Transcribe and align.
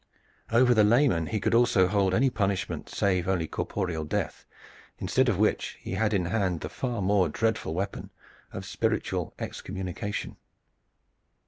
Over 0.51 0.73
the 0.73 0.83
layman 0.83 1.25
also 1.25 1.29
he 1.29 1.39
could 1.85 1.91
hold 1.91 2.15
any 2.15 2.31
punishment 2.31 2.89
save 2.89 3.27
only 3.27 3.47
corporeal 3.47 4.03
death, 4.03 4.47
instead 4.97 5.29
of 5.29 5.37
which 5.37 5.77
he 5.79 5.91
had 5.91 6.11
in 6.11 6.25
hand 6.25 6.61
the 6.61 6.69
far 6.69 7.03
more 7.03 7.29
dreadful 7.29 7.75
weapon 7.75 8.09
of 8.51 8.65
spiritual 8.65 9.35
excommunication. 9.37 10.37